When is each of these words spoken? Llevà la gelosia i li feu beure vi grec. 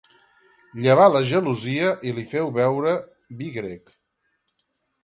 Llevà 0.85 1.03
la 1.15 1.21
gelosia 1.31 1.91
i 2.09 2.15
li 2.17 2.27
feu 2.33 2.51
beure 2.59 2.95
vi 3.43 3.53
grec. 3.61 3.95